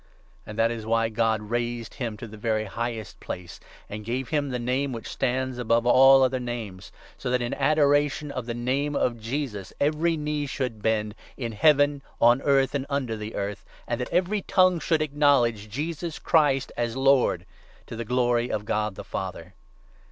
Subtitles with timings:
[0.47, 4.29] And that is why God raised him to the 9 very highest place, and gave
[4.29, 8.55] him the Name which stands above all other names, so that in adoration of the
[8.55, 13.35] Name of 10 Jesus every knee should bend, in Heaven, on earth, and under the
[13.35, 17.45] earth, and that every tongue should acknowledge JESUS n CHRIST as LORD—
[17.85, 19.53] to the glory of God the Father.